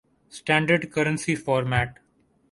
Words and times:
standard 0.33 0.85
currency 0.93 1.35
format 1.35 1.89